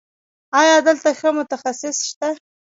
ایا 0.61 0.77
دلته 0.87 1.09
ښه 1.19 1.29
متخصص 1.37 1.97
شته؟ 2.09 2.29